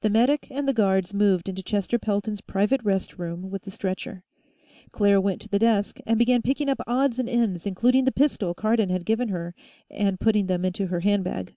[0.00, 4.24] The medic and the guards moved into Chester Pelton's private rest room with the stretcher.
[4.90, 8.54] Claire went to the desk and began picking up odds and ends, including the pistol
[8.54, 9.54] Cardon had given her,
[9.90, 11.56] and putting them in her handbag.